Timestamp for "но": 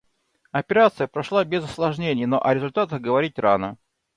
2.25-2.43